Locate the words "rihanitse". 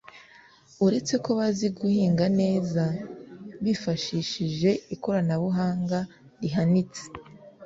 6.41-7.03